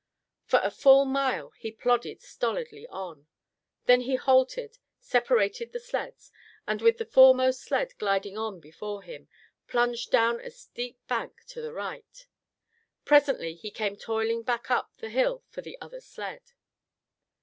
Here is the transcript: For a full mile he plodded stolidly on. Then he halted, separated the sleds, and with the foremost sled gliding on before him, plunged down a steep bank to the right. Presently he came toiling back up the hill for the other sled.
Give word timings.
For 0.45 0.59
a 0.63 0.71
full 0.71 1.05
mile 1.05 1.51
he 1.59 1.71
plodded 1.71 2.23
stolidly 2.23 2.87
on. 2.87 3.27
Then 3.85 4.01
he 4.01 4.15
halted, 4.15 4.79
separated 4.99 5.73
the 5.73 5.79
sleds, 5.79 6.31
and 6.67 6.81
with 6.81 6.97
the 6.97 7.05
foremost 7.05 7.61
sled 7.61 7.93
gliding 7.99 8.35
on 8.35 8.59
before 8.59 9.03
him, 9.03 9.27
plunged 9.67 10.09
down 10.09 10.39
a 10.39 10.49
steep 10.49 10.97
bank 11.07 11.45
to 11.49 11.61
the 11.61 11.71
right. 11.71 12.25
Presently 13.05 13.53
he 13.53 13.69
came 13.69 13.95
toiling 13.95 14.41
back 14.41 14.71
up 14.71 14.91
the 14.97 15.09
hill 15.11 15.43
for 15.51 15.61
the 15.61 15.77
other 15.79 16.01
sled. 16.01 16.53